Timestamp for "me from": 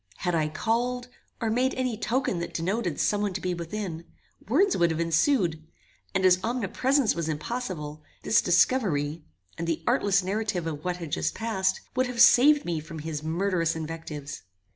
12.65-12.97